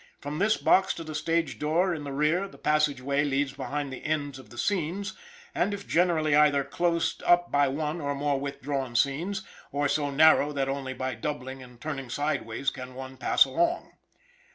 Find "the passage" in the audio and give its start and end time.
2.47-3.01